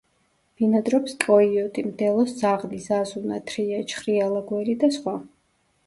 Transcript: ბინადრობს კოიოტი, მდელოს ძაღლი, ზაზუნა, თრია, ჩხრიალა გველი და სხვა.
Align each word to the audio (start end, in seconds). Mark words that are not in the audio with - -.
ბინადრობს 0.61 1.13
კოიოტი, 1.25 1.85
მდელოს 1.91 2.35
ძაღლი, 2.41 2.81
ზაზუნა, 2.89 3.41
თრია, 3.53 3.87
ჩხრიალა 3.95 4.45
გველი 4.53 4.81
და 4.85 4.95
სხვა. 4.99 5.21